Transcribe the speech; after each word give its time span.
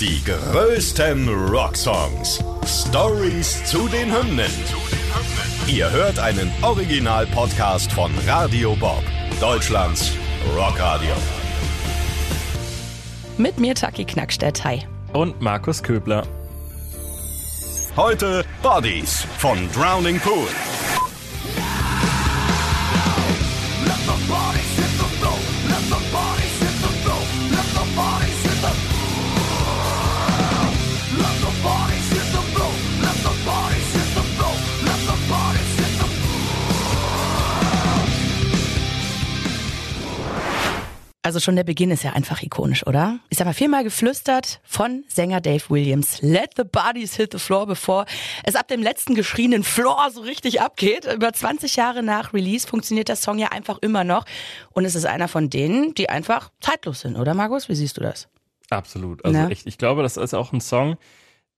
Die 0.00 0.22
größten 0.24 1.28
Rocksongs. 1.28 2.38
Stories 2.64 3.64
zu 3.64 3.88
den 3.88 4.14
Hymnen. 4.14 4.52
Ihr 5.66 5.90
hört 5.90 6.20
einen 6.20 6.52
Original-Podcast 6.62 7.90
von 7.90 8.12
Radio 8.24 8.76
Bob, 8.76 9.02
Deutschlands 9.40 10.12
Rockradio. 10.54 11.10
Mit 13.38 13.58
mir 13.58 13.74
Taki 13.74 14.04
Knackstedt. 14.04 14.62
Hi. 14.62 14.86
Und 15.12 15.40
Markus 15.40 15.82
Köbler. 15.82 16.24
Heute 17.96 18.44
Bodies 18.62 19.26
von 19.38 19.68
Drowning 19.72 20.20
Pool. 20.20 20.46
Also 41.28 41.40
schon 41.40 41.56
der 41.56 41.64
Beginn 41.64 41.90
ist 41.90 42.04
ja 42.04 42.14
einfach 42.14 42.40
ikonisch, 42.42 42.86
oder? 42.86 43.18
Ich 43.28 43.36
sag 43.36 43.44
mal 43.44 43.52
viermal 43.52 43.84
geflüstert 43.84 44.60
von 44.64 45.04
Sänger 45.08 45.42
Dave 45.42 45.62
Williams. 45.68 46.22
Let 46.22 46.52
the 46.56 46.64
bodies 46.64 47.16
hit 47.16 47.32
the 47.32 47.38
floor, 47.38 47.66
bevor 47.66 48.06
es 48.44 48.56
ab 48.56 48.66
dem 48.68 48.82
letzten 48.82 49.14
geschrienen 49.14 49.62
Floor 49.62 50.10
so 50.10 50.22
richtig 50.22 50.62
abgeht. 50.62 51.04
Über 51.04 51.30
20 51.30 51.76
Jahre 51.76 52.02
nach 52.02 52.32
Release 52.32 52.66
funktioniert 52.66 53.08
der 53.08 53.16
Song 53.16 53.38
ja 53.38 53.48
einfach 53.48 53.76
immer 53.82 54.04
noch. 54.04 54.24
Und 54.72 54.86
es 54.86 54.94
ist 54.94 55.04
einer 55.04 55.28
von 55.28 55.50
denen, 55.50 55.92
die 55.92 56.08
einfach 56.08 56.50
zeitlos 56.62 57.00
sind, 57.00 57.16
oder 57.16 57.34
Markus? 57.34 57.68
Wie 57.68 57.74
siehst 57.74 57.98
du 57.98 58.00
das? 58.00 58.28
Absolut. 58.70 59.22
Also 59.22 59.38
Na? 59.38 59.50
echt, 59.50 59.66
ich 59.66 59.76
glaube, 59.76 60.02
das 60.02 60.16
ist 60.16 60.32
auch 60.32 60.54
ein 60.54 60.62
Song, 60.62 60.96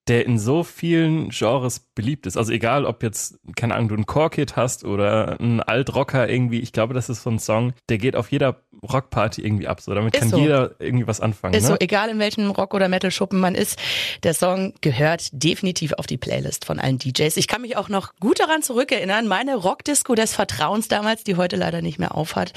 der 0.07 0.25
in 0.25 0.39
so 0.39 0.63
vielen 0.63 1.29
Genres 1.29 1.79
beliebt 1.93 2.25
ist. 2.25 2.35
Also 2.35 2.51
egal, 2.51 2.85
ob 2.85 3.03
jetzt, 3.03 3.39
keine 3.55 3.75
Ahnung, 3.75 3.89
du 3.89 3.95
einen 3.95 4.05
Core-Kit 4.05 4.55
hast 4.55 4.83
oder 4.83 5.39
einen 5.39 5.59
Alt-Rocker 5.59 6.27
irgendwie, 6.27 6.59
ich 6.59 6.73
glaube, 6.73 6.93
das 6.93 7.09
ist 7.09 7.23
so 7.23 7.29
ein 7.29 7.39
Song, 7.39 7.73
der 7.89 7.97
geht 7.99 8.15
auf 8.15 8.31
jeder 8.31 8.63
Rockparty 8.83 9.43
irgendwie 9.43 9.67
ab. 9.67 9.79
So, 9.79 9.93
damit 9.93 10.15
ist 10.15 10.19
kann 10.19 10.29
so. 10.29 10.39
jeder 10.39 10.71
irgendwie 10.79 11.05
was 11.05 11.21
anfangen. 11.21 11.53
Ist 11.53 11.63
ne? 11.63 11.69
so, 11.69 11.75
egal 11.79 12.09
in 12.09 12.17
welchem 12.17 12.49
Rock- 12.49 12.73
oder 12.73 12.87
Metal-Schuppen 12.87 13.39
man 13.39 13.53
ist, 13.53 13.77
der 14.23 14.33
Song 14.33 14.73
gehört 14.81 15.29
definitiv 15.31 15.93
auf 15.93 16.07
die 16.07 16.17
Playlist 16.17 16.65
von 16.65 16.79
allen 16.79 16.97
DJs. 16.97 17.37
Ich 17.37 17.47
kann 17.47 17.61
mich 17.61 17.77
auch 17.77 17.89
noch 17.89 18.15
gut 18.19 18.39
daran 18.39 18.63
zurückerinnern, 18.63 19.27
meine 19.27 19.55
Rockdisco 19.55 20.15
des 20.15 20.33
Vertrauens 20.33 20.87
damals, 20.87 21.23
die 21.23 21.35
heute 21.35 21.57
leider 21.57 21.81
nicht 21.81 21.99
mehr 21.99 22.15
aufhat. 22.15 22.53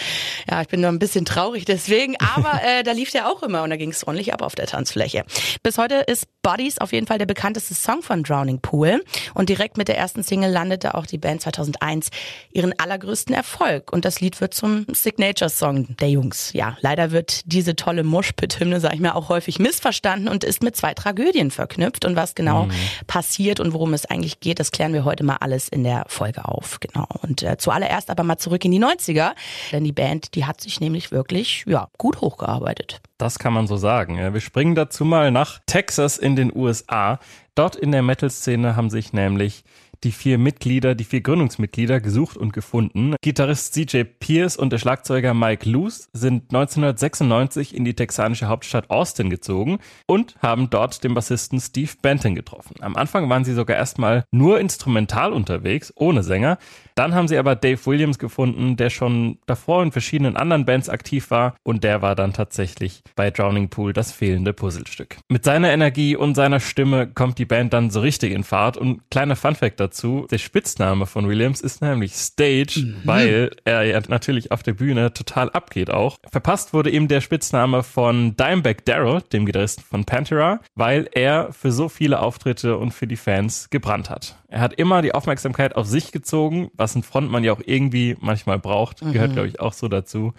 Ja, 0.51 0.63
ich 0.63 0.69
bin 0.69 0.81
nur 0.81 0.91
ein 0.91 0.99
bisschen 0.99 1.27
traurig 1.27 1.67
deswegen, 1.67 2.17
aber 2.19 2.61
äh, 2.65 2.83
da 2.83 2.93
lief 2.93 3.11
der 3.11 3.29
auch 3.29 3.43
immer 3.43 3.63
und 3.63 3.71
da 3.71 3.77
ging 3.77 3.91
es 3.91 4.07
ordentlich 4.07 4.33
ab 4.33 4.41
auf 4.41 4.55
der 4.55 4.67
Tanzfläche. 4.67 5.25
Bis 5.63 5.77
heute 5.77 5.97
ist 5.97 6.27
Bodies 6.43 6.79
auf 6.79 6.93
jeden 6.93 7.07
Fall 7.07 7.19
der 7.19 7.27
bekannteste 7.35 7.75
Song 7.75 8.01
von 8.01 8.23
Drowning 8.23 8.61
Pool 8.61 9.03
und 9.35 9.49
direkt 9.49 9.77
mit 9.77 9.89
der 9.89 9.99
ersten 9.99 10.23
Single 10.23 10.53
landete 10.53 10.95
auch 10.95 11.05
die 11.05 11.19
Band 11.19 11.43
2001 11.43 12.11
ihren 12.53 12.79
allergrößten 12.79 13.35
Erfolg 13.35 13.93
und 13.93 14.05
das 14.05 14.21
Lied 14.21 14.41
wird 14.41 14.55
zum 14.55 14.87
Signature-Song 14.93 15.97
der 15.97 16.11
Jungs. 16.11 16.53
Ja, 16.53 16.77
leider 16.81 17.11
wird 17.11 17.43
diese 17.53 17.75
tolle 17.75 18.05
Mushpit-Hymne, 18.05 18.79
sag 18.79 18.95
ich 18.95 19.01
mal, 19.01 19.13
auch 19.13 19.31
häufig 19.31 19.59
missverstanden 19.59 20.29
und 20.29 20.45
ist 20.45 20.63
mit 20.63 20.77
zwei 20.77 20.95
Tragödien 20.95 21.51
verknüpft 21.51 22.05
und 22.05 22.15
was 22.15 22.37
genau 22.37 22.67
mhm. 22.67 22.73
passiert 23.09 23.59
und 23.59 23.73
worum 23.73 23.95
es 23.95 24.07
eigentlich 24.07 24.39
geht, 24.39 24.61
das 24.61 24.71
klären 24.71 24.93
wir 24.93 25.05
heute 25.05 25.25
mal 25.25 25.39
alles 25.41 25.69
in 25.69 25.83
der 25.83 26.05
Folge 26.07 26.45
auf. 26.45 26.79
Genau. 26.79 27.09
Und 27.23 27.43
äh, 27.43 27.57
zuallererst 27.59 28.11
aber 28.11 28.23
mal 28.23 28.39
zurück 28.39 28.65
in 28.65 28.71
die 28.71 28.81
90er, 28.81 29.33
denn 29.73 29.83
die 29.83 29.93
Band, 29.93 30.37
die 30.37 30.45
hat 30.45 30.61
sich 30.61 30.79
nämlich 30.79 31.11
wirklich, 31.11 31.65
ja, 31.67 31.89
gut 31.99 32.21
hochgearbeitet. 32.21 33.01
Das 33.19 33.39
kann 33.39 33.53
man 33.53 33.67
so 33.67 33.77
sagen. 33.77 34.17
Wir 34.17 34.41
springen 34.41 34.75
dazu 34.75 35.05
mal 35.05 35.31
nach 35.31 35.61
Texas 35.67 36.19
in 36.19 36.35
den 36.35 36.55
USA. 36.55 37.21
Dort 37.55 37.77
in 37.77 37.93
der 37.93 38.03
Metal-Szene 38.03 38.75
haben 38.75 38.91
sich 38.91 39.13
nämlich 39.13 39.65
die 40.05 40.13
vier 40.13 40.39
Mitglieder, 40.39 40.95
die 40.95 41.05
vier 41.05 41.23
Gründungsmitglieder 41.23 42.01
gesucht 42.01 42.37
und 42.37 42.53
gefunden. 42.53 43.17
Gitarrist 43.23 43.75
CJ 43.75 44.03
Pierce 44.05 44.57
und 44.57 44.71
der 44.71 44.79
Schlagzeuger 44.79 45.35
Mike 45.35 45.69
Luce 45.69 46.09
sind 46.13 46.53
1996 46.55 47.75
in 47.75 47.85
die 47.85 47.95
texanische 47.95 48.49
Hauptstadt 48.49 48.91
Austin 48.91 49.31
gezogen 49.31 49.79
und 50.07 50.35
haben 50.43 50.69
dort 50.69 51.03
den 51.05 51.15
Bassisten 51.15 51.61
Steve 51.61 51.93
Benton 52.03 52.35
getroffen. 52.35 52.75
Am 52.81 52.97
Anfang 52.97 53.29
waren 53.31 53.45
sie 53.45 53.55
sogar 53.55 53.77
erstmal 53.77 54.25
nur 54.31 54.61
instrumental 54.61 55.33
unterwegs, 55.33 55.93
ohne 55.97 56.23
Sänger. 56.23 56.59
Dann 56.95 57.15
haben 57.15 57.29
sie 57.29 57.39
aber 57.39 57.57
Dave 57.57 57.85
Williams 57.87 58.19
gefunden, 58.19 58.77
der 58.77 58.91
schon 58.91 59.39
davor 59.47 59.83
in 59.83 59.93
verschiedenen 59.93 60.37
anderen 60.37 60.65
Bands 60.65 60.89
aktiv 60.89 61.31
war 61.31 61.57
und 61.63 61.83
der 61.83 62.03
war 62.03 62.15
dann 62.15 62.33
tatsächlich 62.33 63.03
bei 63.17 63.31
Drowning 63.31 63.69
Pool 63.69 63.93
das 63.93 64.13
fehlende 64.13 64.53
Puzzlestück. 64.53 65.17
Mit 65.29 65.45
seiner 65.45 65.73
Energie 65.73 66.15
und 66.17 66.35
seiner 66.35 66.61
Stimme 66.61 67.09
kommt 67.09 67.39
die 67.39 67.45
Band 67.45 67.73
dann 67.73 67.91
so 67.91 68.01
richtig 68.01 68.33
in 68.33 68.45
Fahrt 68.45 68.77
und 68.77 69.01
kleiner 69.11 69.37
Funfact 69.37 69.81
dazu, 69.81 70.27
der 70.31 70.39
Spitzname 70.39 71.07
von 71.07 71.29
Williams 71.29 71.61
ist 71.61 71.83
nämlich 71.83 72.15
Stage, 72.15 72.81
mhm. 72.85 72.97
weil 73.05 73.51
er 73.65 73.83
ja 73.83 74.01
natürlich 74.09 74.53
auf 74.53 74.63
der 74.63 74.75
Bühne 74.75 75.13
total 75.13 75.51
abgeht 75.51 75.91
auch. 75.91 76.19
Verpasst 76.31 76.73
wurde 76.73 76.91
ihm 76.91 77.09
der 77.09 77.21
Spitzname 77.21 77.83
von 77.83 78.37
Dimebag 78.37 78.85
Darrell, 78.85 79.23
dem 79.33 79.47
Gitarristen 79.47 79.83
von 79.83 80.05
Pantera, 80.05 80.61
weil 80.75 81.09
er 81.13 81.53
für 81.53 81.73
so 81.73 81.89
viele 81.89 82.21
Auftritte 82.21 82.77
und 82.77 82.93
für 82.93 83.07
die 83.07 83.17
Fans 83.17 83.69
gebrannt 83.71 84.11
hat. 84.11 84.37
Er 84.55 84.61
hat 84.61 84.75
immer 84.75 85.03
die 85.03 85.13
Aufmerksamkeit 85.13 85.75
auf 85.75 85.89
sich 85.89 86.13
gezogen, 86.13 86.71
was 86.75 86.95
ein 86.95 87.03
Frontmann 87.03 87.43
ja 87.43 87.53
auch 87.53 87.61
irgendwie 87.67 88.17
manchmal 88.21 88.61
braucht. 88.61 89.01
Gehört, 89.01 89.31
mhm. 89.31 89.35
glaube 89.35 89.49
ich, 89.49 89.59
auch 89.59 89.73
so 89.73 89.89
dazu. 89.89 90.33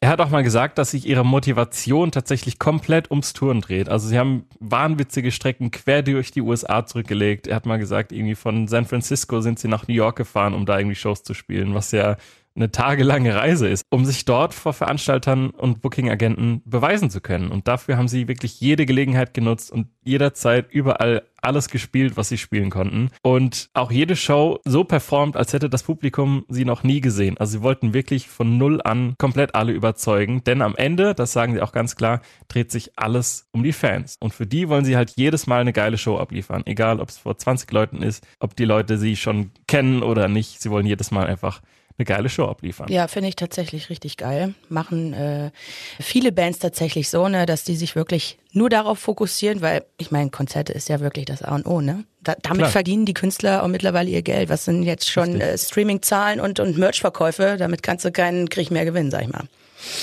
Er 0.00 0.08
hat 0.08 0.20
auch 0.20 0.30
mal 0.30 0.44
gesagt, 0.44 0.78
dass 0.78 0.92
sich 0.92 1.04
ihre 1.04 1.24
Motivation 1.24 2.12
tatsächlich 2.12 2.60
komplett 2.60 3.10
ums 3.10 3.32
Touren 3.32 3.60
dreht. 3.60 3.88
Also 3.88 4.06
sie 4.06 4.20
haben 4.20 4.44
wahnwitzige 4.60 5.32
Strecken 5.32 5.72
quer 5.72 6.02
durch 6.02 6.30
die 6.30 6.42
USA 6.42 6.86
zurückgelegt. 6.86 7.48
Er 7.48 7.56
hat 7.56 7.66
mal 7.66 7.80
gesagt, 7.80 8.12
irgendwie 8.12 8.36
von 8.36 8.68
San 8.68 8.84
Francisco 8.84 9.40
sind 9.40 9.58
sie 9.58 9.66
nach 9.66 9.88
New 9.88 9.94
York 9.94 10.14
gefahren, 10.14 10.54
um 10.54 10.64
da 10.64 10.78
irgendwie 10.78 10.94
Shows 10.94 11.24
zu 11.24 11.34
spielen, 11.34 11.74
was 11.74 11.90
ja 11.90 12.18
eine 12.56 12.70
tagelange 12.70 13.34
Reise 13.34 13.68
ist, 13.68 13.84
um 13.90 14.04
sich 14.04 14.24
dort 14.24 14.54
vor 14.54 14.72
Veranstaltern 14.72 15.50
und 15.50 15.82
Booking-Agenten 15.82 16.62
beweisen 16.64 17.10
zu 17.10 17.20
können. 17.20 17.50
Und 17.50 17.68
dafür 17.68 17.96
haben 17.96 18.08
sie 18.08 18.28
wirklich 18.28 18.60
jede 18.60 18.86
Gelegenheit 18.86 19.34
genutzt 19.34 19.70
und 19.70 19.88
jederzeit 20.04 20.70
überall 20.70 21.22
alles 21.42 21.68
gespielt, 21.68 22.16
was 22.16 22.28
sie 22.28 22.38
spielen 22.38 22.70
konnten. 22.70 23.10
Und 23.22 23.70
auch 23.74 23.92
jede 23.92 24.16
Show 24.16 24.58
so 24.64 24.84
performt, 24.84 25.36
als 25.36 25.52
hätte 25.52 25.70
das 25.70 25.82
Publikum 25.84 26.44
sie 26.48 26.64
noch 26.64 26.82
nie 26.82 27.00
gesehen. 27.00 27.38
Also 27.38 27.58
sie 27.58 27.62
wollten 27.62 27.94
wirklich 27.94 28.28
von 28.28 28.58
null 28.58 28.80
an 28.82 29.14
komplett 29.18 29.54
alle 29.54 29.72
überzeugen. 29.72 30.42
Denn 30.44 30.62
am 30.62 30.74
Ende, 30.76 31.14
das 31.14 31.32
sagen 31.32 31.54
sie 31.54 31.62
auch 31.62 31.72
ganz 31.72 31.94
klar, 31.94 32.20
dreht 32.48 32.72
sich 32.72 32.98
alles 32.98 33.48
um 33.52 33.62
die 33.62 33.72
Fans. 33.72 34.16
Und 34.18 34.34
für 34.34 34.46
die 34.46 34.68
wollen 34.68 34.84
sie 34.84 34.96
halt 34.96 35.12
jedes 35.16 35.46
Mal 35.46 35.60
eine 35.60 35.72
geile 35.72 35.98
Show 35.98 36.18
abliefern. 36.18 36.62
Egal, 36.66 37.00
ob 37.00 37.08
es 37.10 37.18
vor 37.18 37.36
20 37.36 37.70
Leuten 37.70 38.02
ist, 38.02 38.26
ob 38.40 38.56
die 38.56 38.64
Leute 38.64 38.98
sie 38.98 39.16
schon 39.16 39.52
kennen 39.68 40.02
oder 40.02 40.28
nicht. 40.28 40.60
Sie 40.60 40.70
wollen 40.70 40.86
jedes 40.86 41.10
Mal 41.10 41.26
einfach 41.26 41.60
eine 41.98 42.04
geile 42.04 42.28
Show 42.28 42.44
abliefern. 42.44 42.88
Ja, 42.90 43.08
finde 43.08 43.28
ich 43.28 43.36
tatsächlich 43.36 43.88
richtig 43.88 44.16
geil. 44.16 44.54
Machen 44.68 45.12
äh, 45.14 45.50
viele 46.00 46.32
Bands 46.32 46.58
tatsächlich 46.58 47.08
so, 47.08 47.28
ne, 47.28 47.46
dass 47.46 47.64
die 47.64 47.76
sich 47.76 47.96
wirklich 47.96 48.38
nur 48.52 48.68
darauf 48.68 48.98
fokussieren, 48.98 49.60
weil 49.62 49.84
ich 49.96 50.10
meine, 50.10 50.30
Konzerte 50.30 50.72
ist 50.72 50.88
ja 50.88 51.00
wirklich 51.00 51.24
das 51.24 51.42
A 51.42 51.54
und 51.54 51.66
O, 51.66 51.80
ne? 51.80 52.04
Da, 52.22 52.34
damit 52.42 52.62
Klar. 52.62 52.70
verdienen 52.70 53.06
die 53.06 53.14
Künstler 53.14 53.62
auch 53.62 53.68
mittlerweile 53.68 54.10
ihr 54.10 54.22
Geld. 54.22 54.48
Was 54.48 54.64
sind 54.64 54.82
jetzt 54.82 55.08
schon 55.08 55.40
äh, 55.40 55.56
Streaming-Zahlen 55.56 56.40
und, 56.40 56.60
und 56.60 56.76
Merch-Verkäufe? 56.76 57.56
Damit 57.58 57.82
kannst 57.82 58.04
du 58.04 58.12
keinen 58.12 58.48
Krieg 58.48 58.70
mehr 58.70 58.84
gewinnen, 58.84 59.10
sag 59.10 59.22
ich 59.22 59.28
mal. 59.28 59.44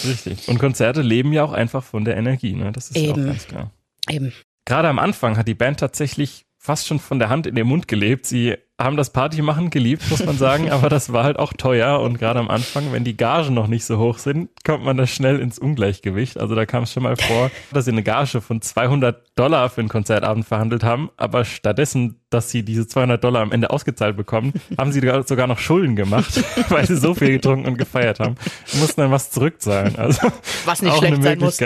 Richtig. 0.05 0.47
Und 0.47 0.59
Konzerte 0.59 1.01
leben 1.01 1.33
ja 1.33 1.43
auch 1.43 1.51
einfach 1.51 1.83
von 1.83 2.05
der 2.05 2.15
Energie, 2.17 2.53
ne? 2.53 2.71
Das 2.71 2.89
ist 2.89 2.97
Eben. 2.97 3.23
auch 3.23 3.27
ganz 3.27 3.47
klar. 3.47 3.71
Eben. 4.09 4.33
Gerade 4.65 4.87
am 4.87 4.99
Anfang 4.99 5.37
hat 5.37 5.47
die 5.47 5.55
Band 5.55 5.79
tatsächlich 5.79 6.45
fast 6.57 6.87
schon 6.87 6.99
von 6.99 7.19
der 7.19 7.29
Hand 7.29 7.45
in 7.45 7.55
den 7.55 7.67
Mund 7.67 7.87
gelebt. 7.87 8.25
Sie 8.25 8.55
haben 8.81 8.97
das 8.97 9.11
Party 9.11 9.41
machen 9.41 9.69
geliebt, 9.69 10.03
muss 10.09 10.25
man 10.25 10.37
sagen, 10.37 10.71
aber 10.71 10.89
das 10.89 11.13
war 11.13 11.23
halt 11.23 11.37
auch 11.37 11.53
teuer 11.53 11.99
und 11.99 12.17
gerade 12.17 12.39
am 12.39 12.49
Anfang, 12.49 12.91
wenn 12.91 13.03
die 13.03 13.15
Gagen 13.15 13.53
noch 13.53 13.67
nicht 13.67 13.85
so 13.85 13.99
hoch 13.99 14.17
sind, 14.17 14.49
kommt 14.65 14.83
man 14.83 14.97
da 14.97 15.05
schnell 15.05 15.39
ins 15.39 15.59
Ungleichgewicht. 15.59 16.39
Also 16.39 16.55
da 16.55 16.65
kam 16.65 16.83
es 16.83 16.91
schon 16.91 17.03
mal 17.03 17.15
vor, 17.15 17.51
dass 17.71 17.85
sie 17.85 17.91
eine 17.91 18.01
Gage 18.01 18.41
von 18.41 18.61
200 18.61 19.23
Dollar 19.35 19.69
für 19.69 19.81
einen 19.81 19.89
Konzertabend 19.89 20.45
verhandelt 20.45 20.83
haben, 20.83 21.11
aber 21.17 21.45
stattdessen, 21.45 22.19
dass 22.31 22.49
sie 22.49 22.63
diese 22.63 22.87
200 22.87 23.23
Dollar 23.23 23.41
am 23.41 23.51
Ende 23.51 23.69
ausgezahlt 23.69 24.17
bekommen, 24.17 24.53
haben 24.77 24.91
sie 24.91 25.01
sogar 25.25 25.47
noch 25.47 25.59
Schulden 25.59 25.95
gemacht, 25.95 26.43
weil 26.69 26.87
sie 26.87 26.97
so 26.97 27.13
viel 27.13 27.29
getrunken 27.31 27.67
und 27.67 27.77
gefeiert 27.77 28.19
haben. 28.19 28.35
Sie 28.65 28.79
mussten 28.79 29.01
dann 29.01 29.11
was 29.11 29.29
zurückzahlen. 29.29 29.97
Also 29.97 30.31
was 30.65 30.81
nicht 30.81 30.97
schlecht 30.97 31.21
sein 31.21 31.39
muss. 31.39 31.57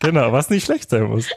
Genau, 0.00 0.32
was 0.32 0.50
nicht 0.50 0.64
schlecht 0.64 0.90
sein 0.90 1.04
muss. 1.04 1.28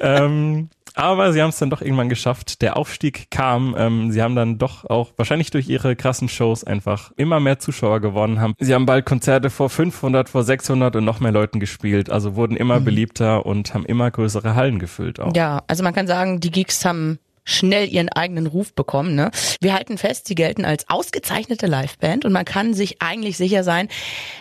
ähm, 0.00 0.70
aber 0.94 1.32
sie 1.32 1.42
haben 1.42 1.50
es 1.50 1.58
dann 1.58 1.70
doch 1.70 1.82
irgendwann 1.82 2.08
geschafft. 2.08 2.62
Der 2.62 2.76
Aufstieg 2.76 3.30
kam. 3.30 3.74
Ähm, 3.76 4.10
sie 4.10 4.22
haben 4.22 4.36
dann 4.36 4.58
doch 4.58 4.84
auch 4.84 5.12
wahrscheinlich 5.16 5.50
durch 5.50 5.68
ihre 5.68 5.96
krassen 5.96 6.28
Shows 6.28 6.64
einfach 6.64 7.12
immer 7.16 7.40
mehr 7.40 7.58
Zuschauer 7.58 8.00
gewonnen. 8.00 8.40
Haben, 8.40 8.54
sie 8.58 8.74
haben 8.74 8.86
bald 8.86 9.04
Konzerte 9.04 9.50
vor 9.50 9.68
500, 9.68 10.28
vor 10.28 10.44
600 10.44 10.96
und 10.96 11.04
noch 11.04 11.20
mehr 11.20 11.32
Leuten 11.32 11.60
gespielt. 11.60 12.10
Also 12.10 12.36
wurden 12.36 12.56
immer 12.56 12.80
mhm. 12.80 12.84
beliebter 12.84 13.44
und 13.44 13.74
haben 13.74 13.84
immer 13.84 14.10
größere 14.10 14.54
Hallen 14.54 14.78
gefüllt 14.78 15.20
auch. 15.20 15.34
Ja, 15.34 15.62
also 15.66 15.82
man 15.82 15.94
kann 15.94 16.06
sagen, 16.06 16.40
die 16.40 16.50
Geeks 16.50 16.84
haben 16.84 17.18
schnell 17.44 17.88
ihren 17.92 18.08
eigenen 18.08 18.46
Ruf 18.46 18.72
bekommen. 18.72 19.14
Ne? 19.14 19.30
Wir 19.60 19.74
halten 19.74 19.98
fest, 19.98 20.26
sie 20.26 20.34
gelten 20.34 20.64
als 20.64 20.88
ausgezeichnete 20.88 21.66
Liveband 21.66 22.24
und 22.24 22.32
man 22.32 22.44
kann 22.44 22.74
sich 22.74 23.02
eigentlich 23.02 23.36
sicher 23.36 23.62
sein, 23.64 23.88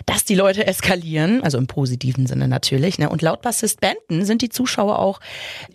dass 0.05 0.23
die 0.23 0.35
Leute 0.35 0.65
eskalieren, 0.65 1.43
also 1.43 1.57
im 1.57 1.67
positiven 1.67 2.27
Sinne 2.27 2.47
natürlich. 2.47 2.97
Ne? 2.97 3.09
Und 3.09 3.21
laut 3.21 3.41
Bassist 3.41 3.81
Benton 3.81 4.25
sind 4.25 4.41
die 4.41 4.49
Zuschauer 4.49 4.99
auch 4.99 5.19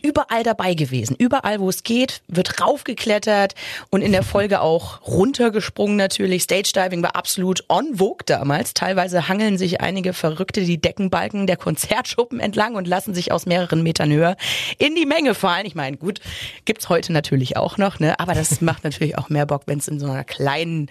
überall 0.02 0.42
dabei 0.42 0.74
gewesen. 0.74 1.16
Überall, 1.18 1.60
wo 1.60 1.68
es 1.68 1.82
geht, 1.82 2.22
wird 2.28 2.60
raufgeklettert 2.60 3.54
und 3.90 4.02
in 4.02 4.12
der 4.12 4.22
Folge 4.22 4.60
auch 4.60 5.06
runtergesprungen 5.06 5.96
natürlich. 5.96 6.44
Stage 6.44 6.72
Diving 6.74 7.02
war 7.02 7.14
absolut 7.14 7.64
on 7.68 7.96
vogue 7.96 8.24
damals. 8.24 8.74
Teilweise 8.74 9.28
hangeln 9.28 9.58
sich 9.58 9.80
einige 9.80 10.14
Verrückte 10.14 10.62
die 10.62 10.80
Deckenbalken 10.80 11.46
der 11.46 11.56
Konzertschuppen 11.56 12.40
entlang 12.40 12.74
und 12.74 12.86
lassen 12.86 13.14
sich 13.14 13.32
aus 13.32 13.44
mehreren 13.44 13.82
Metern 13.82 14.10
Höhe 14.10 14.36
in 14.78 14.94
die 14.94 15.06
Menge 15.06 15.34
fallen. 15.34 15.66
Ich 15.66 15.74
meine, 15.74 15.96
gut, 15.96 16.20
gibt's 16.64 16.88
heute 16.88 17.12
natürlich 17.18 17.56
auch 17.56 17.78
noch, 17.78 17.98
ne? 17.98 18.18
Aber 18.20 18.34
das 18.34 18.60
macht 18.60 18.84
natürlich 18.84 19.18
auch 19.18 19.28
mehr 19.28 19.46
Bock, 19.46 19.62
wenn 19.66 19.78
es 19.78 19.88
in 19.88 19.98
so 19.98 20.06
einer 20.06 20.24
kleinen 20.24 20.88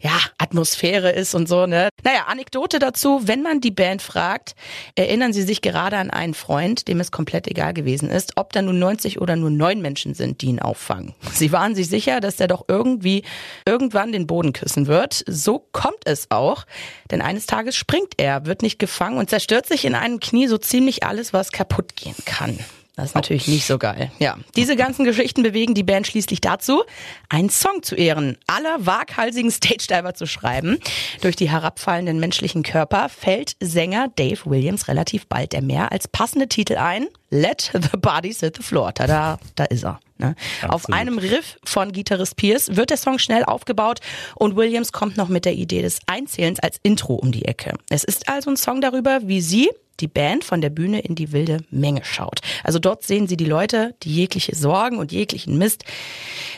ja, 0.00 0.18
Atmosphäre 0.36 1.10
ist 1.10 1.34
und 1.34 1.48
so, 1.48 1.66
ne? 1.66 1.88
Naja, 2.02 2.24
Anekdote 2.26 2.78
dazu, 2.78 3.22
wenn 3.24 3.42
man 3.42 3.60
die 3.60 3.70
Band 3.70 4.02
fragt, 4.02 4.54
erinnern 4.94 5.32
sie 5.32 5.42
sich 5.42 5.62
gerade 5.62 5.96
an 5.96 6.10
einen 6.10 6.34
Freund, 6.34 6.86
dem 6.86 7.00
es 7.00 7.10
komplett 7.10 7.48
egal 7.48 7.72
gewesen 7.72 8.10
ist, 8.10 8.36
ob 8.36 8.52
da 8.52 8.60
nun 8.60 8.78
90 8.78 9.20
oder 9.20 9.36
nur 9.36 9.50
neun 9.50 9.80
Menschen 9.80 10.14
sind, 10.14 10.42
die 10.42 10.46
ihn 10.46 10.60
auffangen. 10.60 11.14
Sie 11.32 11.50
waren 11.52 11.74
sich 11.74 11.88
sicher, 11.88 12.20
dass 12.20 12.36
der 12.36 12.48
doch 12.48 12.66
irgendwie 12.68 13.22
irgendwann 13.66 14.12
den 14.12 14.26
Boden 14.26 14.52
küssen 14.52 14.86
wird. 14.86 15.24
So 15.26 15.66
kommt 15.72 16.04
es 16.04 16.30
auch, 16.30 16.66
denn 17.10 17.22
eines 17.22 17.46
Tages 17.46 17.74
springt 17.74 18.14
er, 18.18 18.44
wird 18.44 18.60
nicht 18.60 18.78
gefangen 18.78 19.16
und 19.16 19.30
zerstört 19.30 19.66
sich 19.66 19.86
in 19.86 19.94
einem 19.94 20.20
Knie 20.20 20.46
so 20.46 20.58
ziemlich 20.58 21.04
alles, 21.04 21.32
was 21.32 21.52
kaputt 21.52 21.96
gehen 21.96 22.16
kann. 22.26 22.58
Das 22.96 23.06
ist 23.06 23.14
natürlich 23.16 23.48
nicht 23.48 23.66
so 23.66 23.76
geil. 23.76 24.12
Ja, 24.20 24.36
diese 24.54 24.76
ganzen 24.76 25.04
Geschichten 25.04 25.42
bewegen 25.42 25.74
die 25.74 25.82
Band 25.82 26.06
schließlich 26.06 26.40
dazu, 26.40 26.84
einen 27.28 27.50
Song 27.50 27.82
zu 27.82 27.96
Ehren 27.96 28.38
aller 28.46 28.86
waghalsigen 28.86 29.50
Stage-Diver 29.50 30.14
zu 30.14 30.26
schreiben. 30.26 30.78
Durch 31.20 31.34
die 31.34 31.50
herabfallenden 31.50 32.20
menschlichen 32.20 32.62
Körper 32.62 33.08
fällt 33.08 33.56
Sänger 33.60 34.08
Dave 34.14 34.38
Williams 34.44 34.86
relativ 34.86 35.26
bald 35.26 35.52
der 35.52 35.62
mehr 35.62 35.90
als 35.90 36.06
passende 36.06 36.48
Titel 36.48 36.76
ein. 36.76 37.08
Let 37.30 37.72
the 37.72 37.96
bodies 37.96 38.40
hit 38.40 38.56
the 38.56 38.62
floor. 38.62 38.94
Tada, 38.94 39.38
da 39.56 39.64
ist 39.64 39.84
er. 39.84 39.98
Ne? 40.18 40.36
Auf 40.68 40.88
einem 40.90 41.18
Riff 41.18 41.58
von 41.64 41.90
Gitarrist 41.90 42.36
Pierce 42.36 42.76
wird 42.76 42.90
der 42.90 42.96
Song 42.96 43.18
schnell 43.18 43.44
aufgebaut 43.44 43.98
und 44.36 44.54
Williams 44.54 44.92
kommt 44.92 45.16
noch 45.16 45.28
mit 45.28 45.44
der 45.44 45.54
Idee 45.54 45.82
des 45.82 45.98
Einzählens 46.06 46.60
als 46.60 46.78
Intro 46.84 47.14
um 47.14 47.32
die 47.32 47.44
Ecke. 47.44 47.74
Es 47.90 48.04
ist 48.04 48.28
also 48.28 48.50
ein 48.50 48.56
Song 48.56 48.80
darüber, 48.80 49.20
wie 49.24 49.40
sie 49.40 49.70
die 50.00 50.08
Band 50.08 50.44
von 50.44 50.60
der 50.60 50.70
Bühne 50.70 51.00
in 51.00 51.14
die 51.14 51.32
wilde 51.32 51.58
Menge 51.70 52.04
schaut. 52.04 52.40
Also 52.62 52.78
dort 52.78 53.04
sehen 53.04 53.26
sie 53.26 53.36
die 53.36 53.44
Leute, 53.44 53.94
die 54.02 54.14
jegliche 54.14 54.54
Sorgen 54.54 54.98
und 54.98 55.12
jeglichen 55.12 55.58
Mist, 55.58 55.84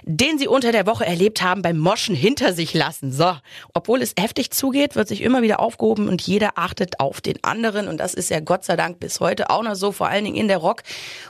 den 0.04 0.38
sie 0.38 0.48
unter 0.48 0.72
der 0.72 0.86
Woche 0.86 1.04
erlebt 1.04 1.42
haben, 1.42 1.62
beim 1.62 1.78
Moschen 1.78 2.14
hinter 2.14 2.52
sich 2.52 2.74
lassen. 2.74 3.12
So, 3.12 3.32
obwohl 3.74 4.02
es 4.02 4.14
heftig 4.18 4.50
zugeht, 4.50 4.94
wird 4.94 5.08
sich 5.08 5.22
immer 5.22 5.42
wieder 5.42 5.60
aufgehoben 5.60 6.08
und 6.08 6.22
jeder 6.22 6.52
achtet 6.56 7.00
auf 7.00 7.20
den 7.20 7.42
anderen 7.42 7.88
und 7.88 7.98
das 7.98 8.14
ist 8.14 8.30
ja 8.30 8.40
Gott 8.40 8.64
sei 8.64 8.76
Dank 8.76 9.00
bis 9.00 9.20
heute 9.20 9.50
auch 9.50 9.62
noch 9.62 9.74
so, 9.74 9.92
vor 9.92 10.08
allen 10.08 10.24
Dingen 10.24 10.36
in 10.36 10.48
der 10.48 10.58
Rock- 10.58 10.82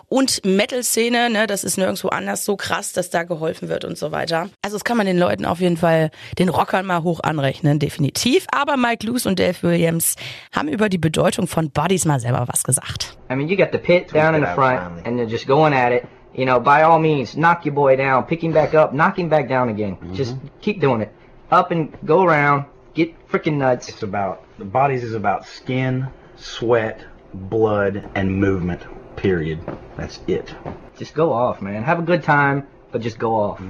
und 0.09 0.45
Metal-Szene. 0.45 1.31
Ne, 1.31 1.47
das 1.47 1.65
ist 1.65 1.79
nirgendwo 1.79 2.09
anders 2.09 2.45
so 2.45 2.57
krass, 2.57 2.93
dass 2.93 3.11
da 3.11 3.23
geholfen 3.23 3.69
wird 3.69 3.85
und 3.85 3.97
so 3.97 4.13
weiter. 4.13 4.51
Also 4.63 4.77
das 4.77 4.85
kann 4.85 4.97
man 4.97 5.07
den 5.07 5.19
Leuten 5.19 5.45
auf 5.45 5.61
jeden 5.61 5.77
Fall, 5.77 6.11
den 6.39 6.49
Rockern 6.49 6.87
mal 6.87 7.03
hoch 7.03 7.21
anrechnen, 7.21 7.79
definitiv. 7.79 8.47
Aber 8.53 8.77
Mike 8.77 9.07
Luce 9.07 9.27
und 9.27 9.39
Dave 9.39 9.57
Williams 9.63 10.17
haben 10.53 10.69
über 10.69 10.89
die 10.89 10.99
Bedeutung 10.99 11.47
von 11.47 11.71
Bodies 11.71 11.96
mal 12.05 12.21
selber 12.21 12.47
was 12.47 12.63
gesagt. 12.63 13.17
I 13.31 13.35
mean, 13.35 13.49
you 13.49 13.57
got 13.57 13.73
the 13.73 13.79
pit 13.79 14.13
down 14.13 14.35
in 14.35 14.43
the 14.43 14.55
front, 14.55 15.07
and 15.07 15.19
they're 15.19 15.27
just 15.27 15.47
going 15.47 15.73
at 15.73 15.93
it. 15.93 16.07
You 16.35 16.45
know, 16.45 16.61
by 16.61 16.83
all 16.83 16.99
means, 16.99 17.35
knock 17.37 17.65
your 17.65 17.75
boy 17.75 17.97
down, 17.97 18.25
pick 18.25 18.43
him 18.43 18.53
back 18.53 18.75
up, 18.75 18.93
knock 18.93 19.19
him 19.19 19.29
back 19.29 19.49
down 19.49 19.71
again. 19.71 19.97
Just 20.15 20.37
keep 20.61 20.81
doing 20.81 21.01
it. 21.01 21.11
Up 21.51 21.71
and 21.71 21.97
go 22.05 22.23
around, 22.25 22.67
get 22.95 23.15
freaking 23.29 23.57
nuts. 23.57 23.89
It's 23.89 24.03
about 24.03 24.43
the 24.59 24.65
bodies 24.65 25.03
is 25.03 25.15
about 25.15 25.47
skin, 25.47 26.07
sweat, 26.37 27.01
blood, 27.33 28.09
and 28.15 28.39
movement. 28.39 28.83
Period. 29.17 29.59
That's 29.97 30.21
it. 30.27 30.55
Just 30.99 31.15
go 31.15 31.33
off, 31.33 31.63
man. 31.63 31.83
Have 31.83 31.99
a 31.99 32.03
good 32.03 32.23
time, 32.23 32.67
but 32.93 33.01
just 33.01 33.19
go 33.19 33.35
off. 33.35 33.61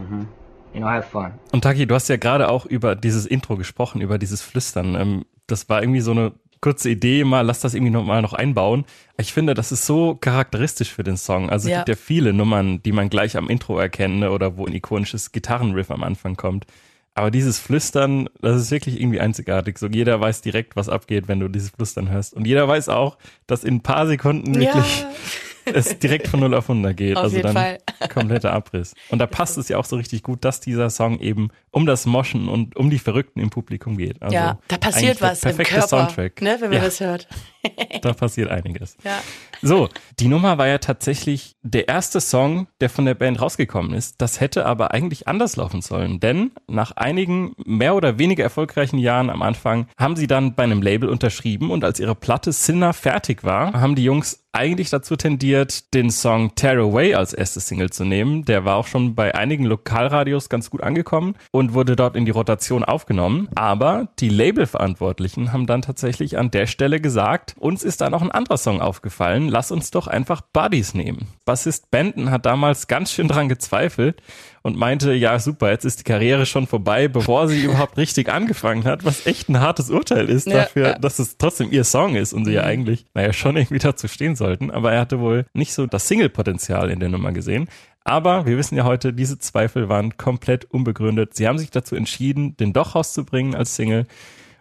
You 0.75 0.81
know, 0.81 0.89
have 0.89 1.07
fun. 1.07 1.35
Und 1.53 1.63
Taki, 1.63 1.87
du 1.87 1.95
hast 1.95 2.09
ja 2.09 2.17
gerade 2.17 2.49
auch 2.49 2.67
über 2.67 2.97
dieses 2.97 3.27
Intro 3.27 3.57
gesprochen, 3.57 4.01
über 4.01 4.19
dieses 4.19 4.43
Flüstern. 4.43 4.95
Ähm, 4.95 5.25
das 5.47 5.69
war 5.69 5.83
irgendwie 5.83 6.01
so 6.01 6.11
eine 6.11 6.33
kurze 6.67 6.91
Idee, 6.91 7.23
mal 7.23 7.43
lass 7.43 7.61
das 7.61 7.75
irgendwie 7.75 7.93
noch 7.93 8.05
mal 8.05 8.21
noch 8.23 8.33
einbauen. 8.33 8.85
Ich 9.19 9.33
finde, 9.33 9.55
das 9.55 9.71
ist 9.71 9.87
so 9.87 10.17
charakteristisch 10.17 10.93
für 10.93 11.05
den 11.05 11.17
Song. 11.17 11.49
Also 11.49 11.69
es 11.69 11.71
Ja. 11.71 11.77
gibt 11.79 11.91
ja 11.91 11.95
viele 11.95 12.33
Nummern, 12.33 12.83
die 12.83 12.91
man 12.91 13.09
gleich 13.09 13.37
am 13.37 13.49
Intro 13.49 13.79
erkennt 13.79 14.19
ne, 14.19 14.33
oder 14.33 14.57
wo 14.57 14.67
ein 14.67 14.73
ikonisches 14.75 15.31
Gitarrenriff 15.31 15.93
am 15.93 16.03
Anfang 16.03 16.35
kommt. 16.35 16.67
Aber 17.15 17.31
dieses 17.31 17.61
Flüstern, 17.61 18.29
das 18.43 18.61
ist 18.61 18.71
wirklich 18.73 19.01
irgendwie 19.01 19.21
einzigartig. 19.21 19.79
So 19.79 19.87
jeder 19.87 20.21
weiß 20.21 20.43
direkt, 20.43 20.75
was 20.75 20.89
abgeht, 20.89 21.29
wenn 21.29 21.39
du 21.39 21.47
dieses 21.49 21.71
Flüstern 21.71 22.11
hörst. 22.11 22.35
Und 22.35 22.47
jeder 22.49 22.67
weiß 22.67 22.89
auch, 22.89 23.17
dass 23.47 23.63
in 23.63 23.77
ein 23.77 23.81
paar 23.81 24.09
Sekunden 24.09 24.55
wirklich 24.57 25.07
es 25.67 25.99
direkt 25.99 26.29
von 26.29 26.41
0 26.41 26.55
auf 26.55 26.69
100 26.69 26.97
geht. 26.97 27.17
Auf 27.17 27.25
also 27.25 27.37
jeden 27.37 27.55
dann 27.55 27.57
Fall. 27.57 27.79
kompletter 28.13 28.53
Abriss. 28.53 28.95
Und 29.11 29.19
da 29.19 29.27
passt 29.27 29.59
es 29.59 29.69
ja 29.69 29.79
auch 29.79 29.85
so 29.85 29.97
richtig 29.97 30.23
gut, 30.23 30.45
dass 30.45 30.61
dieser 30.61 30.91
Song 30.91 31.19
eben 31.21 31.49
um 31.71 31.87
das 31.87 32.07
Moschen 32.07 32.49
und 32.49 32.77
um 32.77 32.91
die 32.91 32.99
Verrückten 32.99 33.41
im 33.41 33.51
Publikum 33.51 33.97
geht. 33.97 34.23
Also 34.23 34.35
ja, 34.35 34.59
da 34.69 34.79
passiert 34.79 35.21
was 35.21 35.43
im 35.43 35.51
perfekte 35.51 35.75
Körper, 35.75 35.89
Soundtrack. 35.89 36.43
ne, 36.43 36.57
wenn 36.61 36.71
man 36.71 36.79
ja, 36.79 36.85
das 36.85 37.01
hört. 37.01 37.29
da 38.03 38.13
passiert 38.13 38.51
einiges. 38.51 38.97
Ja. 39.05 39.19
So, 39.63 39.89
die 40.19 40.29
Nummer 40.29 40.59
war 40.59 40.69
ja 40.69 40.79
tatsächlich 40.79 41.57
der 41.63 41.89
erste 41.89 42.21
Song, 42.21 42.69
der 42.81 42.91
von 42.91 43.05
der 43.05 43.15
Band 43.15 43.41
rausgekommen 43.41 43.95
ist. 43.95 44.21
Das 44.21 44.41
hätte 44.41 44.67
aber 44.67 44.93
eigentlich 44.93 45.29
anders 45.29 45.57
laufen 45.57 45.81
sollen, 45.81 46.21
denn 46.21 46.53
nach 46.69 46.93
einigen 46.93 47.55
mehr 47.65 47.95
oder 47.95 48.19
weniger 48.19 48.45
erfolgreichen 48.45 48.99
Jahren 48.99 49.31
am 49.31 49.43
Anfang 49.43 49.87
haben 49.99 50.17
sie 50.17 50.27
dann 50.27 50.55
bei 50.55 50.65
einem 50.65 50.83
Label 50.83 51.09
unterschrieben 51.09 51.71
und 51.71 51.85
als 51.85 52.01
ihre 52.01 52.15
Platte 52.15 52.53
Sinner 52.53 52.93
fertig 52.93 53.45
war, 53.45 53.73
haben 53.73 53.95
die 53.95 54.05
Jungs 54.05 54.47
eigentlich 54.57 54.89
dazu 54.89 55.17
tendiert, 55.17 55.93
den 55.93 56.11
Song 56.11 56.55
Tear 56.55 56.79
Away 56.79 57.15
als 57.15 57.35
erste 57.35 57.61
Single 57.61 57.91
zu 57.91 58.05
nehmen. 58.05 58.45
Der 58.47 58.65
war 58.65 58.77
auch 58.77 58.87
schon 58.87 59.15
bei 59.15 59.35
einigen 59.35 59.65
Lokalradios 59.65 60.49
ganz 60.49 60.71
gut 60.71 60.83
angekommen 60.83 61.35
und 61.53 61.75
wurde 61.75 61.95
dort 61.95 62.17
in 62.17 62.25
die 62.25 62.31
Rotation 62.31 62.83
aufgenommen. 62.83 63.49
Aber 63.55 64.09
die 64.19 64.31
Labelverantwortlichen 64.31 65.53
haben 65.53 65.67
dann 65.67 65.83
tatsächlich 65.83 66.39
an 66.39 66.51
der 66.51 66.67
Stelle 66.67 67.01
gesagt, 67.01 67.55
uns 67.59 67.83
ist 67.83 68.01
da 68.01 68.11
noch 68.11 68.23
ein 68.23 68.31
anderer 68.31 68.59
Song 68.59 68.81
aufgefallen, 68.81 69.49
lass 69.49 69.71
uns 69.71 69.91
doch 69.91 70.07
einfach 70.07 70.41
Buddies 70.41 70.95
nehmen. 70.95 71.29
Bassist 71.45 71.91
Benton 71.91 72.31
hat 72.31 72.47
damals 72.47 72.87
ganz 72.87 73.13
schön 73.13 73.29
dran 73.29 73.49
gezweifelt 73.49 74.23
und 74.63 74.77
meinte, 74.77 75.13
ja 75.13 75.39
super, 75.39 75.71
jetzt 75.71 75.85
ist 75.85 76.01
die 76.01 76.05
Karriere 76.05 76.47
schon 76.47 76.67
vorbei, 76.67 77.09
bevor 77.09 77.49
sie 77.49 77.63
überhaupt 77.63 77.97
richtig 77.97 78.29
angefangen 78.29 78.85
hat, 78.85 79.05
was 79.05 79.27
echt 79.27 79.49
ein 79.49 79.61
hartes 79.61 79.91
Urteil 79.91 80.29
ist 80.29 80.47
Ja, 80.47 80.59
dafür, 80.59 80.89
ja. 80.89 80.99
dass 80.99 81.19
es 81.19 81.39
trotzdem 81.39 81.73
ihr 81.73 81.85
Song 81.85 82.17
ist 82.17 82.33
und 82.33 82.45
sie 82.45 82.53
ja 82.53 82.65
eigentlich, 82.65 83.07
naja, 83.15 83.33
schon 83.33 83.57
irgendwie 83.57 83.79
dazu 83.79 84.09
stehen 84.09 84.37
sollten, 84.37 84.71
aber 84.71 84.93
er 84.93 85.01
hatte 85.01 85.21
wohl 85.21 85.47
nicht 85.53 85.73
so 85.73 85.87
das 85.87 86.09
Single-Potenzial 86.09 86.91
in 86.91 87.01
der 87.01 87.09
Nummer 87.09 87.33
gesehen. 87.33 87.69
Aber 88.05 88.47
wir 88.47 88.57
wissen 88.57 88.77
ja 88.77 88.85
heute, 88.85 89.13
diese 89.13 89.39
Zweifel 89.41 89.89
waren 89.89 90.17
komplett 90.17 90.65
unbegründet. 90.67 91.35
Sie 91.35 91.49
haben 91.49 91.59
sich 91.59 91.73
dazu 91.73 91.97
entschieden, 91.97 92.57
den 92.57 92.73
doch 92.73 92.95
rauszubringen 92.95 93.57
als 93.57 93.75
Single 93.75 94.07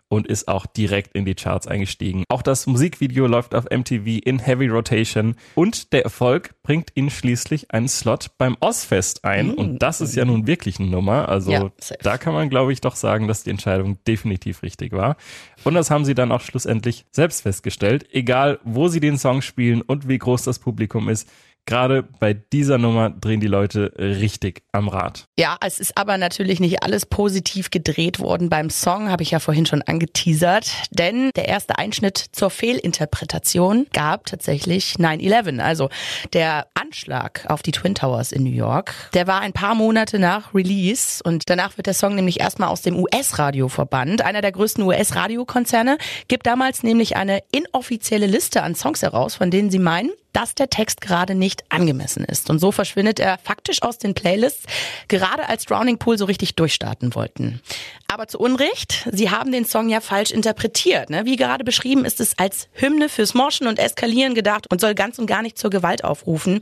und 0.07 0.27
ist 0.27 0.47
auch 0.47 0.65
direkt 0.65 1.15
in 1.15 1.25
die 1.25 1.35
Charts 1.35 1.67
eingestiegen. 1.67 2.23
Auch 2.29 2.41
das 2.41 2.67
Musikvideo 2.67 3.27
läuft 3.27 3.55
auf 3.55 3.65
MTV 3.65 4.19
in 4.23 4.39
Heavy 4.39 4.67
Rotation 4.67 5.35
und 5.55 5.93
der 5.93 6.03
Erfolg 6.03 6.53
bringt 6.63 6.91
ihnen 6.95 7.09
schließlich 7.09 7.71
einen 7.71 7.87
Slot 7.87 8.31
beim 8.37 8.55
Ozfest 8.59 9.25
ein 9.25 9.51
und 9.53 9.79
das 9.79 10.01
ist 10.01 10.15
ja 10.15 10.25
nun 10.25 10.47
wirklich 10.47 10.79
eine 10.79 10.89
Nummer. 10.89 11.29
Also 11.29 11.51
Ja, 11.51 11.71
da 12.01 12.17
kann 12.17 12.33
man, 12.33 12.49
glaube 12.49 12.73
ich, 12.73 12.81
doch 12.81 12.95
sagen, 12.95 13.27
dass 13.27 13.43
die 13.43 13.49
Entscheidung 13.49 13.97
definitiv 14.05 14.63
richtig 14.63 14.91
war. 14.91 15.17
Und 15.63 15.73
das 15.73 15.89
haben 15.89 16.05
sie 16.05 16.15
dann 16.15 16.31
auch 16.31 16.41
schlussendlich 16.41 17.05
selbst 17.11 17.41
festgestellt. 17.41 18.07
Egal, 18.11 18.59
wo 18.63 18.87
sie 18.87 18.99
den 18.99 19.17
Song 19.17 19.41
spielen 19.41 19.81
und 19.81 20.07
wie 20.07 20.17
groß 20.17 20.43
das 20.43 20.59
Publikum 20.59 21.09
ist, 21.09 21.27
gerade 21.65 22.03
bei 22.03 22.33
dieser 22.33 22.77
Nummer 22.77 23.09
drehen 23.09 23.39
die 23.39 23.47
Leute 23.47 23.93
richtig 23.97 24.63
am 24.71 24.87
Rad. 24.87 25.25
Ja, 25.37 25.57
es 25.65 25.79
ist 25.79 25.97
aber 25.97 26.17
natürlich 26.17 26.59
nicht 26.59 26.83
alles 26.83 27.05
positiv 27.05 27.71
gedreht 27.71 28.19
worden 28.19 28.49
beim 28.49 28.69
Song, 28.69 29.09
habe 29.09 29.23
ich 29.23 29.31
ja 29.31 29.39
vorhin 29.39 29.65
schon 29.65 29.81
angeteasert. 29.81 30.71
Denn 30.91 31.31
der 31.35 31.47
erste 31.47 31.77
Einschnitt 31.77 32.17
zur 32.31 32.49
Fehlinterpretation 32.49 33.87
gab 33.93 34.25
tatsächlich 34.25 34.93
9-11. 34.93 35.59
Also 35.59 35.89
der 36.33 36.67
Anschlag 36.73 37.45
auf 37.47 37.61
die 37.61 37.71
Twin 37.71 37.95
Towers 37.95 38.31
in 38.31 38.43
New 38.43 38.51
York. 38.51 38.93
Der 39.13 39.27
war 39.27 39.41
ein 39.41 39.53
paar 39.53 39.75
Monate 39.75 40.19
nach 40.19 40.53
Release 40.53 41.21
und 41.23 41.43
danach 41.49 41.77
wird 41.77 41.87
der 41.87 41.93
Song 41.93 42.15
nämlich 42.15 42.39
erstmal 42.39 42.69
aus 42.69 42.81
dem 42.81 42.97
US-Radio 42.97 43.67
verbannt. 43.67 44.23
Einer 44.23 44.41
der 44.41 44.51
größten 44.51 44.83
US-Radiokonzerne 44.83 45.97
gibt 46.27 46.45
damals 46.45 46.83
nämlich 46.83 47.15
eine 47.17 47.39
inoffizielle 47.51 48.27
Liste 48.27 48.63
an 48.63 48.75
Songs 48.75 49.01
heraus, 49.01 49.35
von 49.35 49.51
denen 49.51 49.71
sie 49.71 49.79
meinen, 49.79 50.11
dass 50.35 50.53
der 50.53 50.69
Text 50.69 50.99
gerade 50.99 51.33
nicht 51.33 51.63
angemessen 51.69 52.25
ist. 52.25 52.49
Und 52.49 52.59
so 52.59 52.73
verschwindet 52.73 53.21
er 53.21 53.37
faktisch 53.37 53.81
aus 53.81 53.97
den 53.97 54.13
Playlists, 54.13 54.65
gerade 55.07 55.47
als 55.47 55.65
Drowning 55.65 55.97
Pool 55.97 56.17
so 56.17 56.25
richtig 56.25 56.55
durchstarten 56.55 57.15
wollten. 57.15 57.61
Aber 58.07 58.27
zu 58.27 58.39
Unrecht, 58.39 59.07
sie 59.11 59.31
haben 59.31 59.51
den 59.51 59.65
Song 59.65 59.87
ja 59.87 60.01
falsch 60.01 60.31
interpretiert. 60.31 61.09
Ne? 61.09 61.25
Wie 61.25 61.37
gerade 61.37 61.63
beschrieben, 61.63 62.03
ist 62.03 62.19
es 62.19 62.37
als 62.37 62.67
Hymne 62.73 63.07
fürs 63.07 63.33
Morschen 63.33 63.67
und 63.67 63.79
Eskalieren 63.79 64.35
gedacht 64.35 64.67
und 64.69 64.81
soll 64.81 64.93
ganz 64.93 65.19
und 65.19 65.25
gar 65.25 65.41
nicht 65.41 65.57
zur 65.57 65.69
Gewalt 65.69 66.03
aufrufen. 66.03 66.61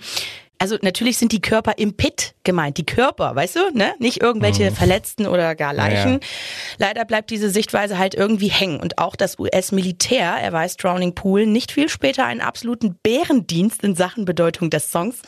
Also 0.64 0.78
natürlich 0.82 1.18
sind 1.18 1.34
die 1.34 1.42
Körper 1.42 1.74
im 1.76 1.98
Pit 1.98 2.36
gemeint, 2.46 2.78
die 2.78 2.86
Körper, 2.86 3.36
weißt 3.36 3.58
du, 3.58 3.60
ne? 3.74 3.96
Nicht 4.00 4.22
irgendwelche 4.22 4.72
mhm. 4.72 4.76
Verletzten 4.76 5.28
oder 5.28 5.56
gar 5.56 5.74
Leichen. 5.74 6.14
Ja. 6.14 6.20
Leider 6.78 7.04
bleibt 7.04 7.32
diese 7.32 7.50
Sichtweise 7.50 7.98
halt 7.98 8.16
irgendwie 8.16 8.48
hängen 8.48 8.80
und 8.80 8.98
auch 8.98 9.18
das 9.18 9.38
US-Militär 9.38 10.26
erweist 10.26 10.82
Drowning 10.82 11.16
Pool 11.16 11.48
nicht 11.48 11.74
viel 11.74 11.90
später 11.90 12.26
einen 12.26 12.40
absoluten 12.40 12.96
Bärendienst 13.04 13.84
in 13.84 13.94
Sachen 13.94 14.24
Bedeutung 14.24 14.70
des 14.70 14.90
Songs. 14.90 15.22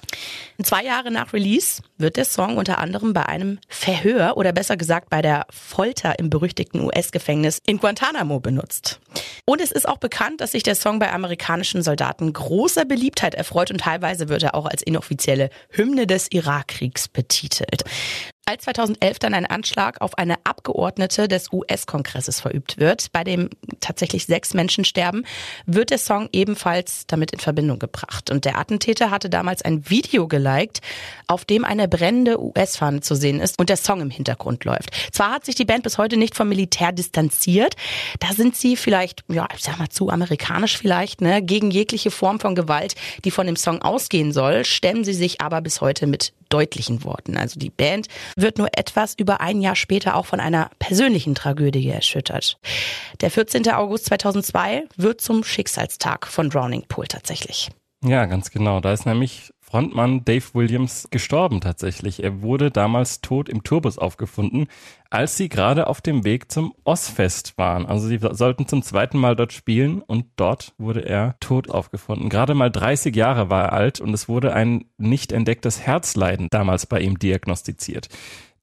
Zwei 0.64 0.86
Jahre 0.86 1.12
nach 1.12 1.34
Release 1.34 1.82
wird 1.98 2.16
der 2.16 2.24
Song 2.24 2.56
unter 2.56 2.78
anderem 2.78 3.12
bei 3.12 3.26
einem 3.26 3.60
Verhör 3.68 4.38
oder 4.38 4.54
besser 4.54 4.78
gesagt 4.78 5.10
bei 5.10 5.22
der 5.22 5.48
Folter 5.50 6.18
im 6.18 6.30
berüchtigten 6.30 6.80
US-Gefängnis 6.80 7.60
in 7.66 7.80
Guantanamo 7.80 8.40
benutzt. 8.40 9.02
Und 9.46 9.62
es 9.62 9.74
ist 9.74 9.86
auch 9.86 9.98
bekannt, 9.98 10.40
dass 10.40 10.54
sich 10.54 10.64
der 10.64 10.76
Song 10.76 11.00
bei 11.00 11.12
amerikanischen 11.12 11.82
Soldaten 11.84 12.32
großer 12.32 12.86
Beliebtheit 12.86 13.36
erfreut 13.36 13.70
und 13.70 13.82
teilweise 13.82 14.30
wird 14.30 14.44
er 14.44 14.56
auch 14.56 14.66
als 14.66 14.82
inoffizielle 15.26 15.50
Hymne 15.72 16.06
des 16.06 16.28
Irakkriegs 16.32 17.08
betitelt. 17.08 17.84
Als 18.48 18.66
2011 18.66 19.18
dann 19.18 19.34
ein 19.34 19.48
Anschlag 19.48 20.02
auf 20.02 20.20
eine 20.20 20.36
Abgeordnete 20.44 21.28
des 21.28 21.52
US-Kongresses 21.52 22.42
verübt 22.42 22.78
wird, 22.78 23.12
bei 23.12 23.24
dem 23.24 23.50
tatsächlich 23.80 24.28
sechs 24.28 24.54
Menschen 24.54 24.86
sterben, 24.86 25.26
wird 25.66 25.90
der 25.90 25.98
Song 25.98 26.30
ebenfalls 26.32 27.08
damit 27.08 27.32
in 27.32 27.40
Verbindung 27.40 27.80
gebracht. 27.80 28.30
Und 28.30 28.46
der 28.46 28.60
Attentäter 28.60 29.10
hatte 29.10 29.32
damals 29.32 29.64
ein 29.64 29.90
Video 29.90 30.28
geliked, 30.28 30.82
auf 31.26 31.44
dem 31.46 31.66
eine 31.66 31.88
brennende 31.88 32.40
US-Fahne 32.40 33.02
zu 33.02 33.16
sehen 33.16 33.40
ist 33.40 33.58
und 33.58 33.70
der 33.70 33.78
Song 33.78 34.00
im 34.00 34.12
Hintergrund 34.12 34.64
läuft. 34.64 34.92
Zwar 35.12 35.32
hat 35.32 35.46
sich 35.46 35.56
die 35.56 35.66
Band 35.66 35.82
bis 35.82 35.98
heute 35.98 36.16
nicht 36.16 36.36
vom 36.36 36.48
Militär 36.48 36.92
distanziert, 36.92 37.76
da 38.20 38.32
sind 38.32 38.56
sie 38.56 38.76
vielleicht, 38.76 39.24
ja, 39.28 39.48
ich 39.56 39.64
sag 39.64 39.80
mal 39.80 39.90
zu 39.90 40.12
amerikanisch 40.12 40.78
vielleicht, 40.78 41.20
ne, 41.20 41.42
gegen 41.42 41.72
jegliche 41.72 42.12
Form 42.12 42.40
von 42.40 42.54
Gewalt, 42.54 42.94
die 43.24 43.32
von 43.32 43.48
dem 43.48 43.56
Song 43.56 43.82
ausgehen 43.82 44.32
soll, 44.32 44.66
stemmen 44.66 45.04
sie 45.04 45.16
sich 45.16 45.42
aber 45.42 45.62
bis 45.62 45.82
heute 45.82 46.06
mit 46.06 46.32
deutlichen 46.50 47.04
Worten. 47.04 47.38
Also 47.38 47.60
die 47.60 47.70
Band 47.70 48.08
wird 48.36 48.58
nur 48.58 48.70
etwas 48.78 49.16
über 49.18 49.42
ein 49.42 49.62
Jahr 49.62 49.76
später 49.76 50.16
auch 50.16 50.26
von 50.26 50.40
einer 50.40 50.70
persönlichen 50.80 51.36
Tragödie 51.36 51.90
erschüttert. 51.90 52.58
Der 53.22 53.32
14. 53.32 53.70
August 53.72 54.06
2002 54.06 54.86
wird 54.98 55.22
zum 55.22 55.44
Schicksalstag 55.44 56.28
von 56.28 56.50
Drowning 56.50 56.86
Pool 56.88 57.08
tatsächlich. 57.08 57.70
Ja, 58.04 58.26
ganz 58.26 58.52
genau. 58.52 58.80
Da 58.82 58.94
ist 58.94 59.06
nämlich 59.06 59.52
Frontmann 59.76 60.24
Dave 60.24 60.46
Williams 60.54 61.10
gestorben 61.12 61.60
tatsächlich. 61.60 62.24
Er 62.24 62.42
wurde 62.42 62.72
damals 62.72 63.20
tot 63.20 63.50
im 63.50 63.62
Tourbus 63.62 63.98
aufgefunden, 63.98 64.68
als 65.10 65.36
sie 65.36 65.50
gerade 65.50 65.88
auf 65.88 66.00
dem 66.00 66.24
Weg 66.24 66.50
zum 66.50 66.74
Ozzfest 66.86 67.58
waren. 67.58 67.86
Also 67.86 68.08
sie 68.08 68.18
sollten 68.22 68.70
zum 68.70 68.84
zweiten 68.84 69.18
Mal 69.18 69.36
dort 69.36 69.52
spielen 69.52 70.02
und 70.02 70.28
dort 70.38 70.74
wurde 70.78 71.02
er 71.02 71.36
tot 71.42 71.70
aufgefunden. 71.70 72.30
Gerade 72.30 72.54
mal 72.54 72.72
30 72.72 73.14
Jahre 73.14 73.50
war 73.50 73.64
er 73.64 73.74
alt 73.74 74.00
und 74.00 74.14
es 74.14 74.30
wurde 74.30 74.54
ein 74.54 74.86
nicht 74.98 75.34
entdecktes 75.34 75.82
Herzleiden 75.82 76.48
damals 76.50 76.86
bei 76.86 77.02
ihm 77.02 77.20
diagnostiziert. 77.20 78.08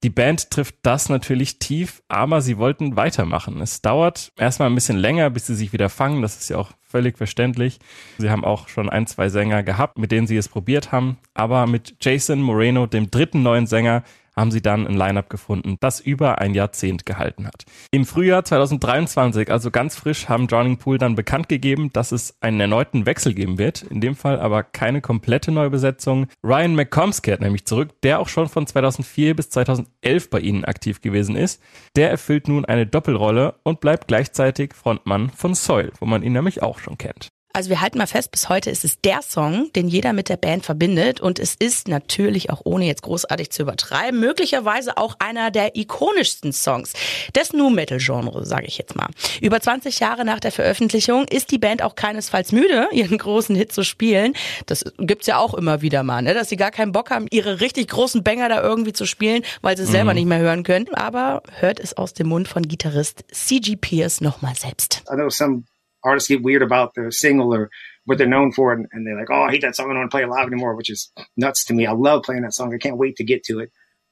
Die 0.02 0.10
Band 0.10 0.50
trifft 0.50 0.74
das 0.82 1.08
natürlich 1.08 1.60
tief, 1.60 2.02
aber 2.08 2.40
sie 2.40 2.58
wollten 2.58 2.96
weitermachen. 2.96 3.60
Es 3.60 3.82
dauert 3.82 4.32
erstmal 4.36 4.68
ein 4.68 4.74
bisschen 4.74 4.98
länger, 4.98 5.30
bis 5.30 5.46
sie 5.46 5.54
sich 5.54 5.72
wieder 5.72 5.88
fangen. 5.88 6.22
Das 6.22 6.36
ist 6.36 6.50
ja 6.50 6.56
auch 6.56 6.72
völlig 6.80 7.16
verständlich. 7.16 7.78
Sie 8.18 8.28
haben 8.28 8.44
auch 8.44 8.68
schon 8.68 8.90
ein, 8.90 9.06
zwei 9.06 9.28
Sänger 9.28 9.62
gehabt, 9.62 9.98
mit 9.98 10.10
denen 10.10 10.26
sie 10.26 10.36
es 10.36 10.48
probiert 10.48 10.90
haben. 10.90 11.18
Aber 11.34 11.68
mit 11.68 11.94
Jason 12.00 12.42
Moreno, 12.42 12.86
dem 12.86 13.12
dritten 13.12 13.44
neuen 13.44 13.68
Sänger, 13.68 14.02
haben 14.34 14.50
sie 14.50 14.62
dann 14.62 14.86
ein 14.86 14.96
Line-up 14.96 15.28
gefunden, 15.30 15.76
das 15.80 16.00
über 16.00 16.38
ein 16.38 16.54
Jahrzehnt 16.54 17.06
gehalten 17.06 17.46
hat. 17.46 17.64
Im 17.90 18.04
Frühjahr 18.04 18.44
2023, 18.44 19.50
also 19.50 19.70
ganz 19.70 19.96
frisch, 19.96 20.28
haben 20.28 20.46
Drowning 20.46 20.78
Pool 20.78 20.98
dann 20.98 21.14
bekannt 21.14 21.48
gegeben, 21.48 21.90
dass 21.92 22.12
es 22.12 22.36
einen 22.40 22.60
erneuten 22.60 23.06
Wechsel 23.06 23.34
geben 23.34 23.58
wird. 23.58 23.82
In 23.82 24.00
dem 24.00 24.14
Fall 24.16 24.40
aber 24.40 24.62
keine 24.62 25.00
komplette 25.00 25.52
Neubesetzung. 25.52 26.26
Ryan 26.42 26.74
McCombs 26.74 27.22
kehrt 27.22 27.40
nämlich 27.40 27.66
zurück, 27.66 27.90
der 28.02 28.20
auch 28.20 28.28
schon 28.28 28.48
von 28.48 28.66
2004 28.66 29.36
bis 29.36 29.50
2011 29.50 30.30
bei 30.30 30.40
ihnen 30.40 30.64
aktiv 30.64 31.00
gewesen 31.00 31.36
ist. 31.36 31.62
Der 31.96 32.10
erfüllt 32.10 32.48
nun 32.48 32.64
eine 32.64 32.86
Doppelrolle 32.86 33.56
und 33.62 33.80
bleibt 33.80 34.08
gleichzeitig 34.08 34.74
Frontmann 34.74 35.30
von 35.30 35.54
Soil, 35.54 35.92
wo 36.00 36.06
man 36.06 36.22
ihn 36.22 36.32
nämlich 36.32 36.62
auch 36.62 36.78
schon 36.78 36.98
kennt. 36.98 37.28
Also 37.54 37.68
wir 37.68 37.80
halten 37.80 37.98
mal 37.98 38.06
fest, 38.06 38.30
bis 38.30 38.48
heute 38.48 38.70
ist 38.70 38.84
es 38.84 39.00
der 39.00 39.20
Song, 39.20 39.70
den 39.74 39.88
jeder 39.88 40.12
mit 40.14 40.30
der 40.30 40.38
Band 40.38 40.64
verbindet 40.64 41.20
und 41.20 41.38
es 41.38 41.54
ist 41.54 41.86
natürlich 41.86 42.48
auch 42.48 42.62
ohne 42.64 42.86
jetzt 42.86 43.02
großartig 43.02 43.50
zu 43.50 43.62
übertreiben, 43.62 44.18
möglicherweise 44.18 44.96
auch 44.96 45.16
einer 45.18 45.50
der 45.50 45.76
ikonischsten 45.76 46.52
Songs 46.52 46.94
des 47.36 47.52
Nu 47.52 47.68
Metal 47.68 47.98
Genre, 47.98 48.46
sage 48.46 48.66
ich 48.66 48.78
jetzt 48.78 48.96
mal. 48.96 49.08
Über 49.40 49.60
20 49.60 50.00
Jahre 50.00 50.24
nach 50.24 50.40
der 50.40 50.50
Veröffentlichung 50.50 51.26
ist 51.28 51.50
die 51.50 51.58
Band 51.58 51.82
auch 51.82 51.94
keinesfalls 51.94 52.52
müde, 52.52 52.88
ihren 52.92 53.18
großen 53.18 53.54
Hit 53.54 53.72
zu 53.72 53.84
spielen. 53.84 54.32
Das 54.66 54.84
gibt's 54.98 55.26
ja 55.26 55.36
auch 55.36 55.52
immer 55.52 55.82
wieder 55.82 56.02
mal, 56.02 56.22
ne? 56.22 56.32
dass 56.32 56.48
sie 56.48 56.56
gar 56.56 56.70
keinen 56.70 56.92
Bock 56.92 57.10
haben, 57.10 57.26
ihre 57.30 57.60
richtig 57.60 57.88
großen 57.88 58.22
Banger 58.22 58.48
da 58.48 58.62
irgendwie 58.62 58.94
zu 58.94 59.04
spielen, 59.04 59.42
weil 59.60 59.76
sie 59.76 59.82
es 59.82 59.90
mhm. 59.90 59.92
selber 59.92 60.14
nicht 60.14 60.26
mehr 60.26 60.38
hören 60.38 60.62
können. 60.62 60.86
Aber 60.94 61.42
hört 61.58 61.80
es 61.80 61.96
aus 61.96 62.14
dem 62.14 62.28
Mund 62.28 62.48
von 62.48 62.62
Gitarrist 62.62 63.24
CG 63.30 63.76
Pierce 63.76 64.22
nochmal 64.22 64.54
selbst. 64.54 65.02
I 65.10 65.16
know 65.16 65.28
some 65.28 65.64
artists 66.04 66.28
get 66.28 66.42
weird 66.42 66.62
about 66.62 66.94
their 66.94 67.10
single 67.10 67.54
or 67.54 67.70
what 68.04 68.18
they're 68.18 68.26
known 68.26 68.52
for, 68.52 68.72
and, 68.72 68.86
and 68.92 69.06
they're 69.06 69.18
like, 69.18 69.30
"Oh, 69.30 69.42
I 69.42 69.50
hate 69.50 69.62
that 69.62 69.76
song. 69.76 69.86
I 69.86 69.88
don't 69.90 70.00
want 70.00 70.10
to 70.10 70.14
play 70.14 70.22
it 70.22 70.28
live 70.28 70.46
anymore," 70.46 70.74
which 70.76 70.90
is 70.90 71.10
nuts 71.36 71.64
to 71.66 71.74
me. 71.74 71.86
I 71.86 71.92
love 71.92 72.22
playing 72.24 72.42
that 72.42 72.54
song. 72.54 72.74
I 72.74 72.78
can't 72.78 72.96
wait 72.98 73.16
to 73.16 73.24
get 73.24 73.44
to 73.44 73.60
it. 73.60 73.70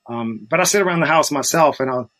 Um, 0.08 0.46
but 0.48 0.60
I 0.60 0.64
sit 0.64 0.82
around 0.82 1.00
the 1.00 1.06
house 1.06 1.30
myself, 1.30 1.80
and 1.80 1.90
I'll, 1.90 2.10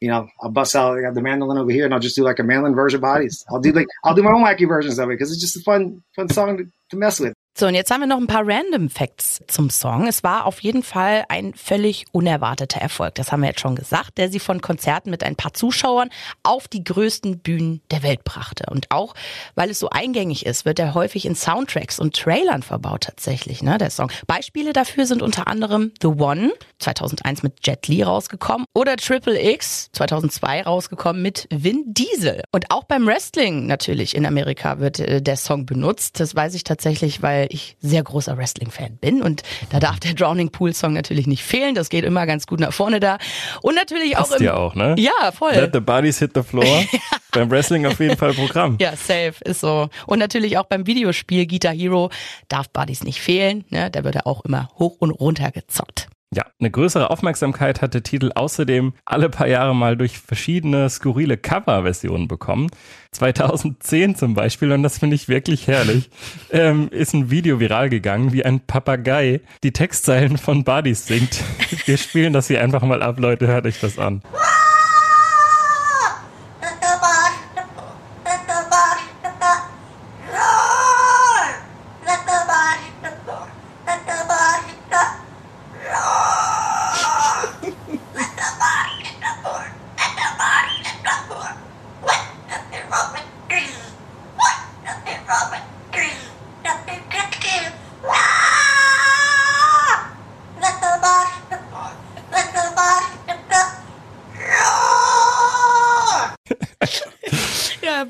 you 0.00 0.08
know, 0.08 0.28
I'll 0.40 0.50
bust 0.50 0.74
out. 0.76 0.98
I 0.98 1.02
got 1.02 1.14
the 1.14 1.22
mandolin 1.22 1.58
over 1.58 1.70
here, 1.70 1.84
and 1.84 1.94
I'll 1.94 2.00
just 2.00 2.16
do 2.16 2.24
like 2.24 2.38
a 2.38 2.44
mandolin 2.44 2.74
version 2.74 2.98
of 2.98 3.02
bodies. 3.02 3.44
I'll 3.50 3.60
do 3.60 3.72
like 3.72 3.86
I'll 4.04 4.14
do 4.14 4.22
my 4.22 4.30
own 4.30 4.44
wacky 4.44 4.66
versions 4.66 4.98
of 4.98 5.08
it 5.10 5.14
because 5.14 5.32
it's 5.32 5.40
just 5.40 5.56
a 5.56 5.60
fun, 5.60 6.02
fun 6.16 6.28
song 6.28 6.58
to, 6.58 6.64
to 6.90 6.96
mess 6.96 7.20
with. 7.20 7.34
So, 7.58 7.66
und 7.66 7.74
jetzt 7.74 7.90
haben 7.90 7.98
wir 7.98 8.06
noch 8.06 8.18
ein 8.18 8.28
paar 8.28 8.46
Random 8.46 8.88
Facts 8.88 9.42
zum 9.48 9.68
Song. 9.68 10.06
Es 10.06 10.22
war 10.22 10.46
auf 10.46 10.60
jeden 10.60 10.84
Fall 10.84 11.24
ein 11.28 11.54
völlig 11.54 12.04
unerwarteter 12.12 12.80
Erfolg. 12.80 13.16
Das 13.16 13.32
haben 13.32 13.40
wir 13.40 13.48
jetzt 13.48 13.58
schon 13.58 13.74
gesagt, 13.74 14.16
der 14.16 14.30
sie 14.30 14.38
von 14.38 14.60
Konzerten 14.60 15.10
mit 15.10 15.24
ein 15.24 15.34
paar 15.34 15.52
Zuschauern 15.54 16.08
auf 16.44 16.68
die 16.68 16.84
größten 16.84 17.40
Bühnen 17.40 17.80
der 17.90 18.04
Welt 18.04 18.22
brachte. 18.22 18.66
Und 18.70 18.92
auch, 18.92 19.14
weil 19.56 19.70
es 19.70 19.80
so 19.80 19.90
eingängig 19.90 20.46
ist, 20.46 20.66
wird 20.66 20.78
er 20.78 20.94
häufig 20.94 21.26
in 21.26 21.34
Soundtracks 21.34 21.98
und 21.98 22.14
Trailern 22.14 22.62
verbaut 22.62 23.02
tatsächlich, 23.02 23.60
ne, 23.60 23.76
der 23.76 23.90
Song. 23.90 24.12
Beispiele 24.28 24.72
dafür 24.72 25.06
sind 25.06 25.20
unter 25.20 25.48
anderem 25.48 25.90
The 26.00 26.06
One, 26.06 26.52
2001 26.78 27.42
mit 27.42 27.66
Jet 27.66 27.88
Li 27.88 28.04
rausgekommen, 28.04 28.66
oder 28.72 28.96
Triple 28.96 29.52
X, 29.54 29.88
2002 29.94 30.62
rausgekommen 30.62 31.22
mit 31.22 31.48
Vin 31.50 31.86
Diesel. 31.88 32.44
Und 32.52 32.70
auch 32.70 32.84
beim 32.84 33.04
Wrestling 33.04 33.66
natürlich 33.66 34.14
in 34.14 34.26
Amerika 34.26 34.78
wird 34.78 35.00
äh, 35.00 35.20
der 35.20 35.36
Song 35.36 35.66
benutzt. 35.66 36.20
Das 36.20 36.36
weiß 36.36 36.54
ich 36.54 36.62
tatsächlich, 36.62 37.20
weil 37.20 37.47
ich 37.50 37.76
sehr 37.80 38.02
großer 38.02 38.36
Wrestling-Fan 38.36 38.98
bin 38.98 39.22
und 39.22 39.42
da 39.70 39.80
darf 39.80 40.00
der 40.00 40.14
Drowning 40.14 40.50
Pool 40.50 40.74
Song 40.74 40.92
natürlich 40.92 41.26
nicht 41.26 41.42
fehlen. 41.42 41.74
Das 41.74 41.88
geht 41.88 42.04
immer 42.04 42.26
ganz 42.26 42.46
gut 42.46 42.60
nach 42.60 42.72
vorne 42.72 43.00
da. 43.00 43.18
Und 43.62 43.74
natürlich 43.74 44.14
Passt 44.14 44.34
auch 44.34 44.40
im, 44.40 44.48
auch, 44.48 44.74
ne? 44.74 44.94
Ja, 44.98 45.32
voll. 45.32 45.52
Let 45.52 45.72
the 45.72 45.80
bodies 45.80 46.18
hit 46.18 46.32
the 46.34 46.42
floor. 46.42 46.64
beim 47.32 47.50
Wrestling 47.50 47.86
auf 47.86 48.00
jeden 48.00 48.16
Fall 48.16 48.32
Programm. 48.32 48.76
Ja, 48.80 48.92
safe, 48.96 49.34
ist 49.44 49.60
so. 49.60 49.88
Und 50.06 50.18
natürlich 50.18 50.58
auch 50.58 50.64
beim 50.64 50.86
Videospiel 50.86 51.46
Guitar 51.46 51.74
Hero 51.74 52.10
darf 52.48 52.68
Buddies 52.70 53.04
nicht 53.04 53.20
fehlen. 53.20 53.64
Ne? 53.70 53.90
Da 53.90 54.04
wird 54.04 54.16
er 54.16 54.26
auch 54.26 54.44
immer 54.44 54.68
hoch 54.78 54.96
und 54.98 55.10
runter 55.10 55.50
gezockt. 55.50 56.08
Ja, 56.34 56.44
eine 56.60 56.70
größere 56.70 57.08
Aufmerksamkeit 57.08 57.80
hat 57.80 57.94
der 57.94 58.02
Titel 58.02 58.32
außerdem 58.34 58.92
alle 59.06 59.30
paar 59.30 59.48
Jahre 59.48 59.74
mal 59.74 59.96
durch 59.96 60.18
verschiedene 60.18 60.90
skurrile 60.90 61.38
Coverversionen 61.38 62.28
bekommen. 62.28 62.68
2010 63.12 64.14
zum 64.14 64.34
Beispiel, 64.34 64.70
und 64.72 64.82
das 64.82 64.98
finde 64.98 65.16
ich 65.16 65.28
wirklich 65.28 65.66
herrlich, 65.66 66.10
ähm, 66.50 66.88
ist 66.90 67.14
ein 67.14 67.30
Video 67.30 67.60
viral 67.60 67.88
gegangen, 67.88 68.34
wie 68.34 68.44
ein 68.44 68.60
Papagei 68.60 69.40
die 69.62 69.72
Textzeilen 69.72 70.36
von 70.36 70.64
Buddies 70.64 71.06
singt. 71.06 71.42
Wir 71.86 71.96
spielen 71.96 72.34
das 72.34 72.48
hier 72.48 72.60
einfach 72.60 72.82
mal 72.82 73.02
ab, 73.02 73.18
Leute, 73.18 73.46
hört 73.46 73.64
euch 73.64 73.80
das 73.80 73.98
an. 73.98 74.22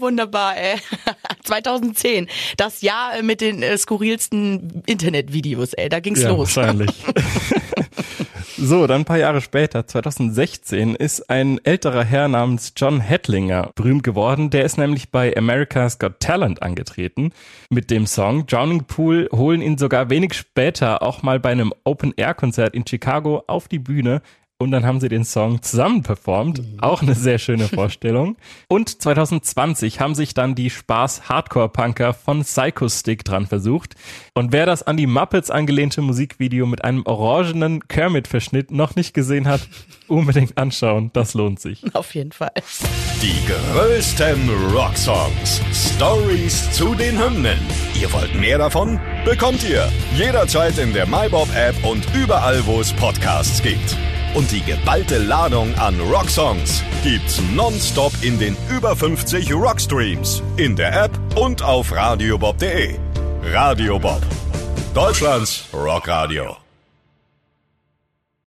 Wunderbar, 0.08 0.56
ey. 0.56 0.76
2010, 1.44 2.28
das 2.56 2.80
Jahr 2.82 3.22
mit 3.22 3.40
den 3.40 3.62
äh, 3.62 3.76
skurrilsten 3.76 4.82
Internetvideos, 4.86 5.74
ey. 5.74 5.88
Da 5.88 6.00
ging's 6.00 6.22
ja, 6.22 6.30
los. 6.30 6.56
Wahrscheinlich. 6.56 6.90
So, 8.60 8.88
dann 8.88 9.02
ein 9.02 9.04
paar 9.04 9.18
Jahre 9.18 9.40
später, 9.40 9.86
2016, 9.86 10.96
ist 10.96 11.30
ein 11.30 11.64
älterer 11.64 12.02
Herr 12.02 12.26
namens 12.26 12.72
John 12.76 13.00
Hedlinger 13.00 13.70
berühmt 13.76 14.02
geworden. 14.02 14.50
Der 14.50 14.64
ist 14.64 14.78
nämlich 14.78 15.12
bei 15.12 15.36
America's 15.36 16.00
Got 16.00 16.18
Talent 16.18 16.60
angetreten 16.60 17.30
mit 17.70 17.88
dem 17.92 18.04
Song. 18.04 18.46
Drowning 18.46 18.82
Pool 18.82 19.28
holen 19.32 19.62
ihn 19.62 19.78
sogar 19.78 20.10
wenig 20.10 20.34
später 20.34 21.02
auch 21.02 21.22
mal 21.22 21.38
bei 21.38 21.50
einem 21.50 21.72
Open-Air-Konzert 21.84 22.74
in 22.74 22.84
Chicago 22.84 23.44
auf 23.46 23.68
die 23.68 23.78
Bühne 23.78 24.22
und 24.60 24.72
dann 24.72 24.84
haben 24.84 24.98
sie 24.98 25.08
den 25.08 25.24
Song 25.24 25.62
zusammen 25.62 26.02
performt. 26.02 26.58
Mhm. 26.58 26.80
Auch 26.80 27.00
eine 27.00 27.14
sehr 27.14 27.38
schöne 27.38 27.68
Vorstellung. 27.68 28.36
Und 28.68 29.00
2020 29.00 30.00
haben 30.00 30.16
sich 30.16 30.34
dann 30.34 30.56
die 30.56 30.70
Spaß-Hardcore-Punker 30.70 32.12
von 32.12 32.42
Psycho 32.42 32.88
Stick 32.88 33.24
dran 33.24 33.46
versucht. 33.46 33.94
Und 34.34 34.52
wer 34.52 34.66
das 34.66 34.82
an 34.82 34.96
die 34.96 35.06
Muppets 35.06 35.52
angelehnte 35.52 36.02
Musikvideo 36.02 36.66
mit 36.66 36.82
einem 36.82 37.06
orangenen 37.06 37.86
Kermit-Verschnitt 37.86 38.72
noch 38.72 38.96
nicht 38.96 39.14
gesehen 39.14 39.46
hat, 39.46 39.60
unbedingt 40.08 40.58
anschauen. 40.58 41.10
Das 41.12 41.34
lohnt 41.34 41.60
sich. 41.60 41.84
Auf 41.94 42.16
jeden 42.16 42.32
Fall. 42.32 42.50
Die 43.22 43.38
größten 43.46 44.50
Rocksongs. 44.74 45.62
Stories 45.72 46.68
zu 46.72 46.96
den 46.96 47.16
Hymnen. 47.16 47.58
Ihr 47.94 48.12
wollt 48.12 48.34
mehr 48.34 48.58
davon? 48.58 48.98
Bekommt 49.24 49.62
ihr 49.68 49.88
jederzeit 50.16 50.78
in 50.78 50.92
der 50.92 51.06
MyBob-App 51.06 51.84
und 51.84 52.04
überall, 52.12 52.66
wo 52.66 52.80
es 52.80 52.92
Podcasts 52.92 53.62
gibt. 53.62 53.96
Und 54.34 54.50
die 54.52 54.60
geballte 54.62 55.18
Ladung 55.18 55.74
an 55.78 55.98
Rocksongs 56.00 56.82
gibt's 57.02 57.40
nonstop 57.54 58.12
in 58.22 58.38
den 58.38 58.56
über 58.70 58.94
50 58.94 59.52
Rockstreams, 59.52 60.42
in 60.56 60.76
der 60.76 61.04
App 61.04 61.18
und 61.36 61.62
auf 61.62 61.92
radiobob.de. 61.92 62.96
Radio 63.42 63.98
Bob. 63.98 64.22
Deutschlands 64.94 65.64
Rockradio. 65.72 66.67